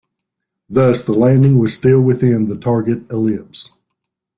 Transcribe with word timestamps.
Thus 0.67 1.03
the 1.05 1.11
landing 1.13 1.59
was 1.59 1.75
still 1.75 2.01
within 2.01 2.47
the 2.47 2.57
target 2.57 3.07
ellipse. 3.11 3.69